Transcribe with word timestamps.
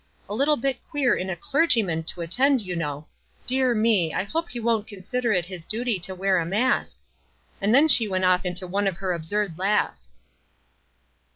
f 0.25 0.29
A 0.31 0.33
little 0.33 0.57
bit 0.57 0.83
queer 0.89 1.13
in 1.15 1.29
a 1.29 1.35
clergyman 1.35 2.01
to 2.05 2.21
attend, 2.21 2.59
you 2.59 2.75
know. 2.75 3.05
Dear 3.45 3.75
me! 3.75 4.11
I 4.15 4.23
hope 4.23 4.49
he 4.49 4.59
won't 4.59 4.87
consider 4.87 5.31
it 5.31 5.45
his 5.45 5.63
duty. 5.63 5.99
to 5.99 6.13
w 6.13 6.25
T 6.25 6.27
ear 6.27 6.37
a 6.39 6.45
mask.' 6.47 6.97
And 7.61 7.71
then 7.71 7.87
she 7.87 8.07
went 8.07 8.25
off 8.25 8.43
into 8.43 8.65
one 8.65 8.87
of 8.87 8.97
her 8.97 9.13
absurd 9.13 9.59
laughs." 9.59 10.13